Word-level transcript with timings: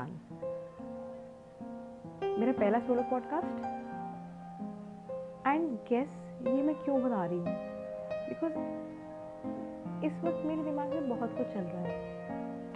One 0.00 0.18
मेरा 2.38 2.52
पहला 2.52 2.78
solo 2.80 3.02
podcast 3.02 3.66
and 5.46 5.70
guess 5.88 6.08
ये 6.42 6.62
मैं 6.62 6.74
क्यों 6.74 7.02
बता 7.02 7.24
रही 7.24 7.38
हूँ? 7.38 7.46
बिकॉज़ 8.28 8.52
इस 10.06 10.12
वक्त 10.24 10.46
मेरे 10.46 10.62
दिमाग 10.62 10.88
में 10.88 11.08
बहुत 11.08 11.36
कुछ 11.38 11.46
चल 11.46 11.60
रहा 11.60 11.82
है। 11.82 11.96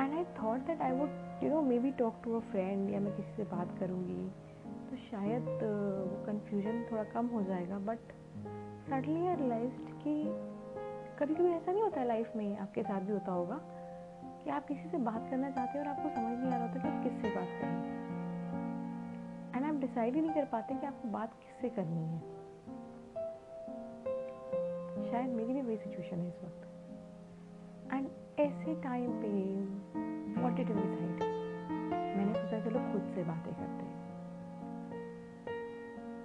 And 0.01 0.15
I 0.15 0.25
thought 0.25 0.61
that 0.61 0.81
I 0.81 0.93
would 0.93 1.43
you 1.43 1.51
know 1.51 1.63
maybe 1.79 1.91
talk 1.91 2.15
to 2.25 2.37
a 2.37 2.41
friend 2.41 2.91
या 2.91 3.01
मैं 3.01 3.17
किसी 3.17 3.33
से 3.37 3.45
बात 3.45 3.79
करूँगी। 3.79 4.29
तो 4.91 4.97
शायद 4.97 5.43
वो 5.43 6.25
कन्फ्यूज़न 6.27 6.87
थोड़ा 6.93 7.05
कम 7.05 7.27
हो 7.27 7.43
जाएगा 7.43 7.79
बट 7.79 7.99
सडनली 8.89 9.27
आई 9.27 9.35
रियलाइज़ 9.35 9.73
कि 10.05 10.25
कभी 11.19 11.35
कभी 11.35 11.49
ऐसा 11.49 11.73
नहीं 11.73 11.83
होता 11.83 12.01
है 12.01 12.07
लाइफ 12.07 12.33
में, 12.37 12.59
आपके 12.59 12.83
साथ 12.83 13.01
भी 13.01 13.13
होता 13.13 13.33
होगा। 13.33 13.61
कि 14.45 14.51
आप 14.51 14.67
किसी 14.67 14.89
से 14.89 14.99
बात 14.99 15.29
करना 15.31 15.51
चाहते 15.51 15.79
हैं 15.79 15.85
और 15.85 15.91
आपको 15.91 16.09
समझ 16.09 16.39
नहीं 16.39 16.53
आ 16.53 16.57
रहा 16.57 16.67
होता 16.67 16.81
कि 16.81 16.89
आप 16.89 17.03
किससे 17.05 17.29
बात 17.37 17.49
करें 17.61 17.77
एंड 19.57 19.65
आप 19.65 19.81
डिसाइड 19.81 20.15
ही 20.15 20.21
नहीं 20.21 20.35
कर 20.35 20.45
पाते 20.45 20.75
कि 20.75 20.87
आपको 20.87 21.09
बात 21.09 21.35
किससे 21.35 21.69
करनी 21.77 22.05
है। 22.05 22.19
शायद 25.11 25.31
मेरी 25.31 25.53
भी 25.53 25.63
वही 25.63 25.77
सिचुएशन 25.77 26.19
है 26.19 26.29
इस 26.29 26.39
वक्त। 26.45 26.63
एंड 27.93 28.09
ऐसे 28.41 28.75
टाइम 28.83 29.11
पे 29.23 29.29
वॉट 30.43 30.61
इट 30.61 30.67
डिसाइड 30.67 31.23
मैंने 32.17 32.33
सोचा 32.35 32.61
चलो 32.61 32.79
खुद 32.93 33.13
से 33.15 33.25
बातें 33.25 33.53
करते 33.55 33.85
हैं। 33.85 33.93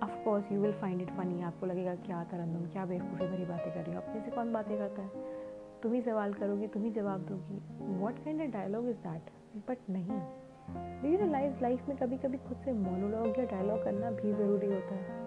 Of course 0.03 0.51
you 0.51 0.61
will 0.61 0.73
find 0.73 1.01
it 1.01 1.09
funny 1.09 1.41
आपको 1.41 1.65
लगेगा, 1.65 1.95
क्या 1.95 2.23
तरन्नुम 2.23 2.65
क्या 2.67 2.85
बेवकूफ़ी 2.85 3.27
भरी 3.27 3.45
बातें 3.45 3.73
कर 3.73 3.79
रही 3.79 3.93
हो? 3.93 4.01
अपने 4.01 4.21
से 4.21 4.31
कौन 4.31 4.53
बातें 4.53 4.77
करता 4.77 5.01
है? 5.01 5.37
तुम 5.83 5.93
ही 5.93 6.01
सवाल 6.01 6.33
करोगी, 6.33 6.67
तुम 6.67 6.83
ही 6.83 6.91
जवाब 6.91 7.21
दोगी। 7.21 7.59
What 7.99 8.17
kind 8.23 8.41
of 8.41 8.47
dialogue 8.47 8.89
is 8.89 8.97
that 8.97 9.21
but 9.69 9.89
नहीं। 9.89 10.19
डू 11.01 11.17
रियलाइज़ 11.17 11.61
लाइफ 11.61 11.87
में 11.89 11.97
कभी 11.97 12.17
कभी 12.17 12.37
खुद 12.37 12.57
से 12.65 12.73
मोनोलॉग 12.73 13.39
या 13.39 13.45
डायलॉग 13.45 13.83
करना 13.83 14.11
भी 14.11 14.33
ज़रूरी 14.33 14.67
होता 14.67 14.95
है। 14.95 15.17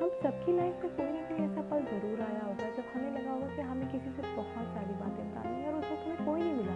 हम 0.00 0.10
सबकी 0.22 0.56
लाइफ 0.56 0.84
में 0.84 0.96
कोई 0.96 1.06
ना 1.06 1.22
कोई 1.22 1.38
ऐसा 1.38 1.62
पल 1.62 1.82
ज़रूर 1.84 2.20
आया 2.20 2.44
होगा 2.44 2.70
जब 2.70 2.84
हमें 2.94 3.10
लगा 3.10 3.32
होगा 3.32 3.46
कि 3.46 3.62
हमें 3.62 3.88
किसी 3.92 4.10
से 4.10 4.22
बहुत 4.36 4.68
सारी 4.68 4.94
बातें 4.94 5.30
बतानी 5.30 5.62
है 5.62 5.72
और 5.72 5.78
उस 5.78 5.90
वक्त 5.90 6.06
हमें 6.06 6.26
कोई 6.26 6.40
नहीं 6.40 6.54
मिला। 6.54 6.72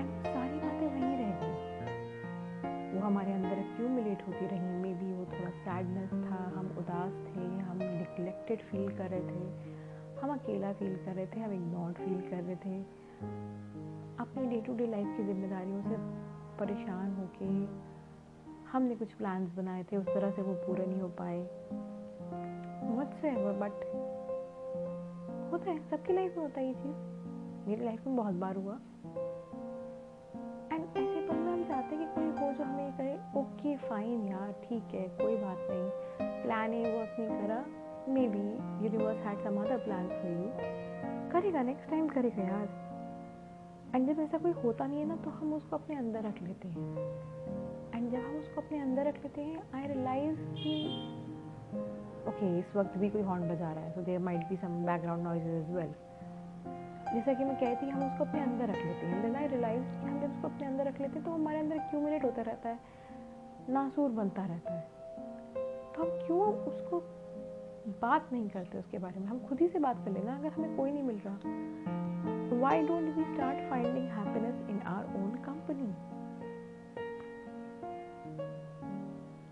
एंड 0.00 0.22
सारी 0.22 0.58
बातें 0.58 0.86
वहीं 0.86 1.16
रह 1.18 1.32
गई। 1.42 2.94
वो 2.94 3.06
हमारे 3.06 3.32
अंदर 3.32 3.58
एक्यूमुलेट 3.58 4.26
होती 4.28 4.46
रही। 4.46 4.82
मे 4.82 4.94
बी 4.94 5.12
वो 5.12 5.24
थोड़ा 5.24 5.50
सैडनेस 5.50 6.10
था, 6.10 6.40
हम 6.56 6.74
उदास 6.78 7.12
थे, 7.12 7.44
हम 7.60 7.78
निगलेक्टेड 7.82 8.58
फील 8.60 8.88
कर 8.98 9.10
रहे 9.10 9.20
थे। 9.20 9.79
हम 10.22 10.32
अकेला 10.32 10.72
फील 10.72 10.96
कर 10.96 11.12
रहे 11.12 11.26
थे, 11.26 11.40
हम 11.40 11.52
इग्नोर्ड 11.52 11.94
फील 11.94 12.30
कर 12.30 12.42
रहे 12.42 12.56
थे। 12.56 12.82
अपनी 14.20 14.46
डे 14.46 14.60
टू 14.60 14.74
डे 14.74 14.86
लाइफ 14.86 15.16
की 15.16 15.24
जिम्मेदारियों 15.24 15.82
से 15.82 15.96
परेशान 16.58 17.14
होके 17.14 17.46
हमने 18.68 18.96
कुछ 18.96 19.12
प्लान्स 19.12 19.54
बनाए 19.54 19.82
थे, 19.82 19.96
उस 19.96 20.06
तरह 20.06 20.30
से 20.30 20.42
वो 20.42 20.54
पूरे 20.54 20.86
नहीं 20.86 21.00
हो 21.00 21.08
पाए। 21.08 21.42
वट्स 22.96 23.24
एवर 23.24 23.52
बट 23.52 23.72
होता 25.52 25.70
है, 25.70 25.90
सबकी 25.90 26.12
लाइफ 26.12 26.36
में 26.36 26.44
होता 26.44 26.60
है 26.60 26.66
ये 26.66 26.74
चीज़। 26.74 27.10
मेरी 27.68 27.84
लाइफ 27.84 28.06
में 28.06 28.16
बहुत 28.16 28.34
बार 28.34 28.56
हुआ। 28.56 28.74
एंड 30.72 30.84
ऐसे 30.84 31.28
पल 31.28 31.36
में 31.36 31.52
हम 31.52 31.64
चाहते 31.64 31.96
हैं 31.96 32.08
कि 32.08 32.14
कोई 32.14 32.26
हो 32.26 32.52
जो 32.52 32.64
हमें 32.64 32.92
कहे 32.92 33.40
ओके 33.40 33.76
फाइन 33.76 34.28
यार, 34.28 34.52
ठीक 34.52 34.94
है, 34.94 35.08
कोई 35.08 35.36
बात 35.36 35.58
नहीं। 35.58 35.90
प्लान 36.42 36.74
ए 36.74 36.98
वर्क 36.98 37.16
नहीं 37.20 37.46
करा। 37.46 37.64
Maybe 38.28 38.42
universe 38.84 39.18
had 39.18 39.38
some 39.38 39.60
other 39.60 39.78
plan 39.78 40.08
for 40.08 40.30
you 40.30 41.30
करेगा 41.32 41.62
नेक्स्ट 41.62 41.90
टाइम 41.90 42.08
करेगा 42.08 42.42
यार। 42.42 42.68
एंड 43.94 44.06
जब 44.06 44.20
ऐसा 44.20 44.38
कोई 44.38 44.52
होता 44.52 44.86
नहीं 44.86 44.98
है 45.00 45.06
ना 45.08 45.16
तो 45.16 45.30
हम 45.30 45.54
उसको 45.54 45.76
अपने 45.76 45.96
अंदर 45.96 46.22
रख 46.22 46.42
लेते 46.42 46.68
हैं। 46.68 46.88
एंड 47.94 48.10
जब 48.10 48.18
हम 48.18 48.36
उसको 48.36 48.60
अपने 48.60 48.80
अंदर 48.80 49.06
रख 49.06 49.22
लेते 49.22 49.40
हैं 49.40 49.62
आई 49.74 49.86
रियलाइज़ 49.86 50.40
कि 50.54 50.74
ओके 52.28 52.58
इस 52.58 52.76
वक्त 52.76 52.96
भी 52.98 53.10
कोई 53.10 53.22
हॉर्न 53.22 53.48
बजा 53.48 53.72
रहा 53.72 53.84
है 53.84 53.92
so 53.92 54.02
there 54.02 54.18
might 54.18 54.48
be 54.48 54.56
some 54.56 54.84
background 54.86 55.24
noise 55.24 55.44
as 55.44 55.72
well 55.72 55.94
जैसा 57.14 57.32
कि 57.32 57.44
मैं 57.44 57.56
कहती 57.56 57.90
हम 57.90 58.12
उसको 58.12 58.24
अपने 58.24 58.40
अंदर 58.40 58.68
रख 58.68 58.76
लेते 58.76 59.06
हैं। 59.06 59.22
देन 59.22 59.36
आई 59.36 59.46
रियलाइज़ 59.46 59.82
कि 59.82 60.06
हम 60.06 60.20
जब 60.20 60.34
उसको 60.34 60.48
अपने 60.48 60.66
अंदर 60.66 60.84
रख 60.84 61.00
लेते 61.00 61.14
हैं 61.14 61.24
तो 61.24 61.30
हमारे 61.30 61.58
अंदर 61.58 61.76
एक्यूमुलेट 61.76 62.24
होता 62.24 62.42
रहता 62.42 62.68
है? 62.68 62.78
नासूर 63.68 64.10
बनता 64.10 64.46
रहता 64.46 64.72
है। 64.72 64.88
तो 65.94 66.02
हम 66.02 66.26
क्यों 66.26 66.40
उसको 66.64 67.00
बात 67.88 68.28
नहीं 68.32 68.48
करते 68.48 68.78
उसके 68.78 68.98
बारे 68.98 69.20
में। 69.20 69.26
हम 69.26 69.38
खुद 69.48 69.60
ही 69.60 69.68
से 69.68 69.78
बात 69.78 70.04
कर 70.04 70.12
लेना, 70.12 70.36
अगर 70.36 70.48
हमें 70.48 70.76
कोई 70.76 70.90
नहीं 70.90 71.02
मिल 71.02 71.20
रहा। 71.26 72.58
Why 72.60 72.82
don't 72.82 73.16
we 73.16 73.24
start 73.24 73.68
finding 73.70 74.08
happiness 74.08 74.68
in 74.70 74.80
our 74.86 75.04
own 75.16 75.30
company 75.44 75.94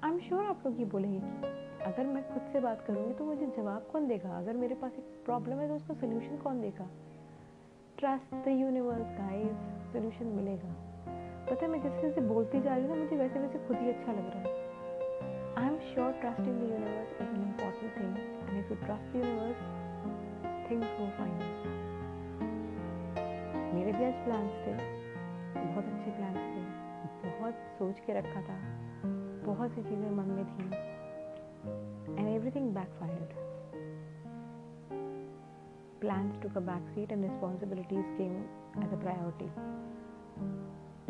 I 0.05 0.11
am 0.11 0.19
sure 0.19 0.45
आप 0.45 0.63
लोग 0.67 0.79
ये 0.79 0.85
बोलेंगे 0.85 1.19
कि 1.19 1.85
अगर 1.85 2.07
मैं 2.07 2.23
खुद 2.29 2.43
से 2.53 2.61
बात 2.61 2.85
करूँगी 2.87 3.15
तो 3.15 3.25
मुझे 3.25 3.47
जवाब 3.47 3.89
कौन 3.93 4.07
देगा? 4.09 4.37
अगर 4.39 4.57
मेरे 4.57 4.75
पास 4.75 4.93
एक 4.93 5.05
प्रॉब्लम 5.25 5.59
है 5.59 5.69
तो 5.69 5.75
उसका 5.75 5.95
सोल्यूशन 5.95 6.37
कौन 6.37 6.61
देगा? 6.61 6.89
Trust 7.99 8.35
the 8.45 8.49
universe 8.49 9.07
guys 9.19 9.93
solution 9.93 10.27
मिलेगा। 10.37 10.75
पता 11.51 11.65
है 11.65 11.71
मैं 11.73 11.83
जैसे 11.83 12.03
जैसे 12.03 12.21
बोलती 12.21 12.61
जा 12.61 12.75
रही 12.75 12.85
हूँ 12.85 12.97
ना, 12.97 13.03
मुझे 13.03 13.17
वैसे 13.17 13.41
वैसे 13.41 13.59
खुद 13.59 13.77
ही 13.77 13.91
अच्छा 13.91 14.13
लग 14.13 14.31
रहा 14.31 14.41
है। 14.41 14.68
I 15.59 15.67
am 15.67 15.77
sure 15.85 16.13
trusting 16.23 16.59
the 16.59 16.67
universe 16.71 17.13
is 17.23 17.29
an 17.29 17.41
important 17.43 17.97
thing 17.97 18.19
and 18.49 18.59
if 18.59 18.69
you 18.73 18.75
trust 18.83 19.07
the 19.13 19.17
universe 19.17 19.61
things 20.69 20.91
go 20.99 21.07
fine 21.17 21.35
मेरे 23.75 23.93
भी 23.93 24.05
आज 24.05 24.21
प्लान्स 24.25 24.53
थे, 24.67 24.75
बहुत 25.57 25.85
अच्छे 25.85 26.11
प्लान्स 26.19 26.43
थे, 26.53 26.63
बहुत 27.41 27.65
सोच 27.79 28.05
के 28.07 28.19
रखा 28.19 28.43
था, 28.49 28.59
बहुत 29.47 29.75
सी 29.75 29.83
चीज़ें 29.83 30.11
मन 30.21 30.31
में 30.37 30.45
थी 30.53 30.67
and 32.19 32.29
everything 32.29 32.73
backfired 32.75 33.37
plans 36.03 36.35
took 36.43 36.57
a 36.59 36.61
backseat 36.61 37.13
and 37.15 37.25
responsibilities 37.25 38.11
came 38.19 38.37
as 38.83 38.93
a 38.93 38.99
priority. 38.99 39.49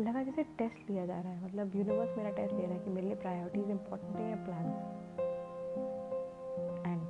लगा 0.01 0.21
जैसे 0.23 0.43
टेस्ट 0.57 0.89
लिया 0.89 1.05
जा 1.05 1.19
रहा 1.21 1.31
है। 1.31 1.45
मतलब 1.45 1.75
यूनिवर्स 1.75 2.17
मेरा 2.17 2.29
टेस्ट 2.35 2.53
ले 2.53 2.65
रहा 2.65 2.73
है 2.73 2.79
कि 2.83 2.89
मेरे 2.89 3.07
लिए 3.07 3.15
प्रायोरिटीज 3.23 3.69
इंपॉर्टेंट 3.69 4.15
है 4.17 4.29
या 4.29 4.35
plans 4.45 4.75
and 6.85 7.01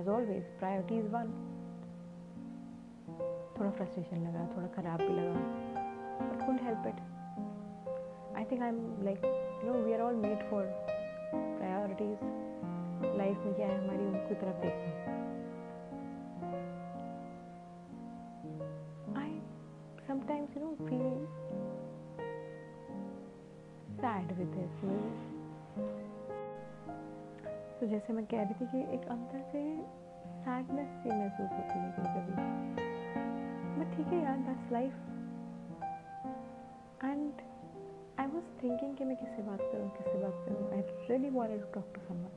as 0.00 0.08
always 0.08 0.42
priorities 0.58 1.06
won 1.12 1.32
थोड़ा 3.58 3.70
फ्रस्ट्रेशन 3.70 4.16
लगा, 4.26 4.46
थोड़ा 4.56 4.66
ख़राब 4.76 4.98
भी 5.00 5.08
लगा 5.08 5.34
but 6.20 6.46
couldn't 6.46 6.60
help 6.60 6.86
it 6.86 6.98
I 8.36 8.44
think 8.50 8.62
I 8.62 8.68
am 8.68 8.80
like 9.04 9.18
no 9.64 9.72
we 9.84 9.92
are 9.92 10.00
all 10.00 10.16
made 10.26 10.40
for 10.50 10.64
priorities 11.34 12.18
life 13.18 13.36
में 13.44 13.54
क्या 13.54 13.66
है, 13.66 13.78
हमारी 13.84 14.06
उनकी 14.06 14.34
तरफ़ 14.34 14.62
देखना। 14.62 15.08
Sometimes, 20.10 20.54
you 20.54 20.60
know 20.60 20.70
feel 24.00 24.08
sad 24.08 24.28
with 24.38 24.52
this 24.54 24.74
तो 27.80 27.86
जैसे 27.86 28.12
मैं 28.12 28.24
कह 28.26 28.42
रही 28.42 28.54
थी 28.54 28.66
कि 28.72 28.78
एक 28.94 29.04
अंदर 29.10 29.40
से 29.52 29.60
सैडनेस 30.44 30.88
सी 31.02 31.08
महसूस 31.10 31.50
होती 31.50 31.78
है 31.78 31.90
कभी 31.92 32.10
कभी। 32.16 32.32
बट 33.78 33.96
ठीक 33.96 34.06
है 34.06 34.18
यार 34.22 34.38
that's 34.38 34.72
life 34.72 34.92
and 37.04 37.32
I 38.20 38.26
was 38.26 38.44
thinking 38.62 38.96
कि 38.96 39.04
मैं 39.04 39.16
किससे 39.16 39.42
बात 39.42 39.62
करूँ, 39.72 39.88
किससे 39.88 40.18
बात 40.18 40.36
करूँ? 40.48 40.70
I 40.72 40.80
really 41.08 41.30
wanted 41.36 41.60
to 41.60 41.68
talk 41.74 41.88
to 41.94 42.00
someone 42.08 42.32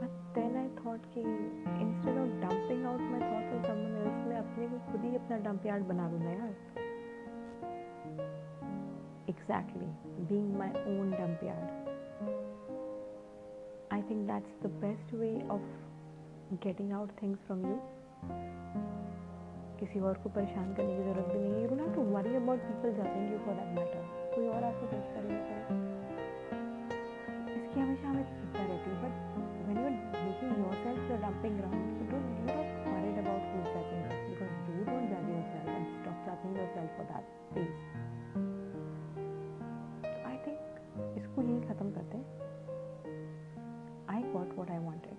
but 0.00 0.12
then 0.34 0.56
I 0.56 0.68
thought 0.84 1.00
कि 1.14 1.20
instead 1.20 2.18
of 2.18 2.32
dumping 2.44 2.86
out 2.86 3.00
my 3.00 3.20
thoughts 3.20 3.50
on 3.54 3.62
someone 3.62 3.92
मैं 4.28 4.38
अपने 4.38 4.68
को 4.68 4.76
खुद 4.92 5.00
ही 5.04 5.16
अपना 5.16 5.36
डंप 5.50 5.66
यार्ड 5.66 5.84
बना 5.84 6.10
लूँ 6.10 6.20
यार। 6.24 6.54
Exactly 9.28 9.90
being 10.26 10.56
my 10.58 10.70
own 10.98 11.10
dump 11.10 11.44
yard 11.44 11.68
I 13.94 13.98
think 14.06 14.22
that's 14.28 14.54
the 14.62 14.70
best 14.80 15.12
way 15.18 15.34
of 15.54 15.66
getting 16.64 16.88
out 16.96 17.12
things 17.20 17.44
from 17.48 17.60
you. 17.66 17.76
किसी 19.80 20.00
और 20.08 20.18
को 20.22 20.28
परेशान 20.36 20.72
करने 20.74 20.96
की 20.96 21.02
ज़रूरत 21.02 21.28
भी 21.32 21.38
नहीं 21.38 21.52
है। 21.52 21.60
You 21.62 21.68
to 21.94 22.02
worry 22.16 22.34
about 22.36 22.60
people 22.68 22.92
judging 22.98 23.26
you 23.32 23.38
for 23.46 23.54
that 23.54 23.70
matter 23.78 24.02
कोई 24.34 24.46
और 24.48 24.64
आपको 24.70 24.84
जज 24.92 25.06
करेगा 25.14 25.56
इसकी 27.56 27.80
हमेशा 27.80 28.08
हमें 28.08 28.26
चिंता 28.34 28.60
रहती 28.72 28.90
है। 28.90 28.96
But 29.02 29.12
when 29.66 29.78
you 29.78 29.84
are 29.84 29.94
making 30.26 30.52
your 31.10 31.20
dumping 31.26 31.54
ground 31.58 31.80
you 32.00 32.04
don't 32.10 32.26
what 44.65 44.69
I 44.69 44.79
wanted. 44.79 45.15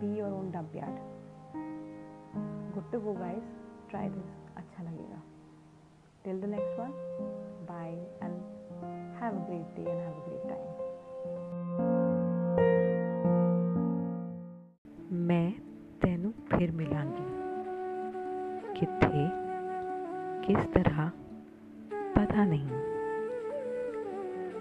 Be 0.00 0.06
your 0.06 0.28
own 0.28 0.50
dump 0.50 0.74
yard. 0.74 0.98
Good 2.74 2.92
to 2.92 2.98
go, 2.98 3.14
guys. 3.14 3.42
Try 3.90 4.08
this. 4.08 4.30
अच्छा 4.56 4.82
लगेगा. 4.82 5.20
Till 6.24 6.40
the 6.40 6.46
next 6.46 6.78
one. 6.78 6.94
Bye 7.68 7.96
and 8.22 8.36
have 9.22 9.34
a 9.34 9.46
great 9.48 9.74
day 9.76 9.84
and 9.90 10.00
have 10.00 10.12
a 10.12 10.26
great 10.26 10.42
time 10.48 10.66
ਮੈਂ 15.10 15.50
ਤੈਨੂੰ 16.00 16.32
ਫਿਰ 16.50 16.72
ਮਿਲਾਂਗੀ 16.72 17.26
ਕਿੱਥੇ 18.74 19.28
ਕਿਸ 20.46 20.66
ਤਰ੍ਹਾਂ 20.74 21.10
ਪਤਾ 22.14 22.44
ਨਹੀਂ 22.44 22.68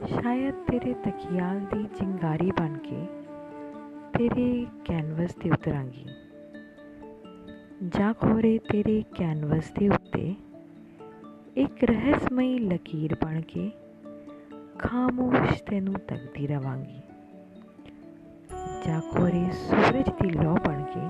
ਸ਼ਾਇਦ 0.07 0.56
ਤੇਰੇ 0.71 0.94
ਤਕਿਆਲ 0.94 1.59
ਦੀ 1.59 1.83
ਚਿੰਗਾਰੀ 1.98 2.51
ਬਣ 2.51 2.77
ਕੇ 2.77 3.07
ਤੇਰੇ 4.22 4.66
ਕੈਨਵਸ 4.84 5.34
ਤੇ 5.34 5.50
ਉਤਰਾਂਗੀ 5.50 6.04
ਜਾਂ 7.88 8.14
ਖੋਰੇ 8.14 8.58
ਤੇਰੇ 8.58 9.04
ਕੈਨਵਸ 9.14 9.70
ਦੇ 9.78 9.88
ਉੱਤੇ 9.88 10.34
ਇੱਕ 11.56 11.84
ਰਹੱਸਮਈ 11.84 12.58
ਲਕੀਰ 12.58 13.14
ਬਣ 13.24 13.40
ਕੇ 13.40 13.70
ਖਾਮੋਸ਼ 14.78 15.62
ਤੈਨੂੰ 15.62 15.94
ਤੱਕਦੀ 15.94 16.46
ਰਵਾਂਗੀ। 16.46 17.00
ਜਾਂ 18.86 19.00
ਖੋਰੇ 19.00 19.44
ਸੂਰਜ 19.52 20.10
ਦੀ 20.22 20.30
ਲੋ 20.30 20.54
ਬਣ 20.66 20.84
ਕੇ 20.84 21.08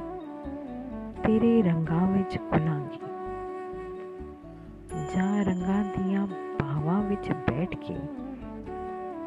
ਤੇਰੇ 1.27 1.63
ਰੰਗਾਂ 1.63 2.07
ਵਿੱਚ 2.13 2.37
ਘੁਲਾਂਗੀ। 2.37 2.99
ਜਾਂ 5.15 5.45
ਰੰਗਾਂ 5.45 5.85
ਦੀਆਂ 5.85 6.27
ਬਾਹਾਂ 6.61 7.03
ਵਿੱਚ 7.03 7.31
ਬੈਠ 7.33 7.77
ਕੇ 7.77 7.99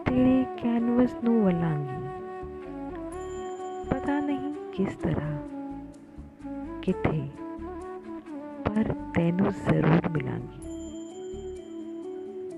ਤੇਰੇ 0.05 0.45
ਕੈਨਵਸ 0.63 1.15
ਨੂੰ 1.23 1.43
ਵਲਾਂਗੀ। 1.45 2.04
ਨਹੀਂ 4.74 4.74
ਕਿਸ 4.74 4.96
ਤਰ੍ਹਾਂ 4.96 5.38
ਕਿੱਥੇ 6.82 7.28
ਪਰ 8.64 8.92
ਤੈਨੂੰ 9.14 9.52
ਜ਼ਰੂਰ 9.52 10.08
ਮਿਲਾਂਗੀ 10.08 10.63